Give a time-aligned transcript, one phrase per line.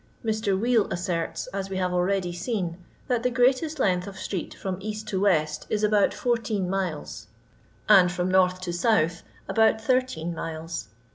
[0.25, 0.59] Mr.
[0.59, 5.07] Wede asserts, as we have nhmif seen, that the greatest length of street fran east
[5.07, 7.27] to v«it is aboot flmrteen milef,
[7.87, 10.87] and from north to south about thirteen miles.